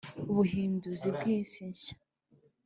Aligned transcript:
Ubuhinduzi 0.31 1.09
bw’isi 1.15 1.59
nshya 1.71 1.95